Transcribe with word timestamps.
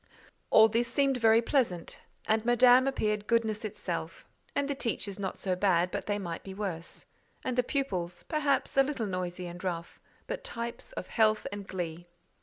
All 0.49 0.67
this 0.67 0.91
seemed 0.91 1.17
very 1.17 1.43
pleasant, 1.43 1.99
and 2.25 2.43
Madame 2.43 2.87
appeared 2.87 3.27
goodness 3.27 3.63
itself; 3.63 4.25
and 4.55 4.67
the 4.67 4.73
teachers 4.73 5.19
not 5.19 5.37
so 5.37 5.55
bad 5.55 5.91
but 5.91 6.07
they 6.07 6.17
might 6.17 6.43
be 6.43 6.55
worse; 6.55 7.05
and 7.43 7.55
the 7.55 7.61
pupils, 7.61 8.23
perhaps, 8.23 8.75
a 8.77 8.81
little 8.81 9.05
noisy 9.05 9.45
and 9.45 9.63
rough, 9.63 9.99
but 10.25 10.43
types 10.43 10.91
of 10.93 11.09
health 11.09 11.45
and 11.51 11.67
glee. 11.67 12.07